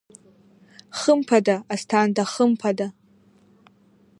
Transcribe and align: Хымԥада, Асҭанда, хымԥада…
Хымԥада, 0.97 1.55
Асҭанда, 1.73 2.23
хымԥада… 2.31 2.87